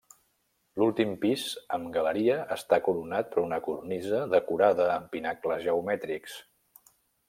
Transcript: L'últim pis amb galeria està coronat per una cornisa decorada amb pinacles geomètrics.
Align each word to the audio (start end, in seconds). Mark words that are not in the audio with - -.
L'últim 0.83 1.11
pis 1.25 1.43
amb 1.77 1.91
galeria 1.99 2.39
està 2.57 2.81
coronat 2.89 3.31
per 3.37 3.45
una 3.45 3.63
cornisa 3.69 4.25
decorada 4.35 4.93
amb 4.99 5.15
pinacles 5.17 5.67
geomètrics. 5.71 6.45